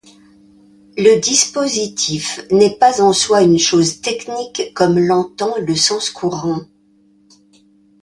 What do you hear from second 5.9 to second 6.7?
courant.